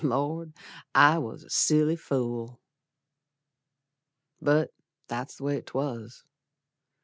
Lord! 0.03 0.53
I 0.95 1.19
was 1.19 1.43
a 1.43 1.49
silly 1.51 1.95
fool. 1.95 2.59
But 4.41 4.71
that's 5.07 5.35
the 5.35 5.43
way 5.43 5.61
'twas. 5.61 6.23